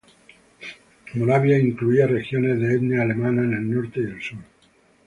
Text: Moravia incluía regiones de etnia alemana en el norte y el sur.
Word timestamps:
Moravia 1.13 1.59
incluía 1.59 2.07
regiones 2.07 2.59
de 2.59 2.73
etnia 2.73 3.03
alemana 3.03 3.43
en 3.43 3.53
el 3.53 3.71
norte 3.71 3.99
y 3.99 4.05
el 4.05 4.19
sur. 4.19 4.39